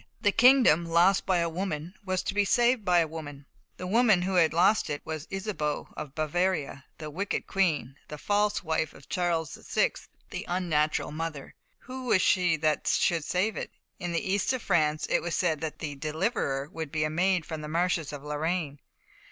[0.19, 3.45] "The kingdom, lost by a woman, was to be saved by a woman."
[3.77, 8.63] The woman who had lost it was Isabeau, of Bavaria, the wicked queen, the false
[8.63, 9.91] wife of Charles VI,
[10.31, 11.53] the unnatural mother.
[11.81, 13.69] Who was she that should save it?
[13.99, 17.45] In the east of France it was said that the deliverer would be a maid
[17.45, 18.79] from the marshes of Lorraine.